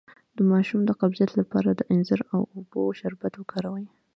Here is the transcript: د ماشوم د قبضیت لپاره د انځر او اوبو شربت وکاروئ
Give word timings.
د 0.37 0.39
ماشوم 0.51 0.81
د 0.85 0.91
قبضیت 1.01 1.31
لپاره 1.39 1.69
د 1.73 1.81
انځر 1.93 2.19
او 2.33 2.41
اوبو 2.55 2.81
شربت 2.99 3.33
وکاروئ 3.37 3.85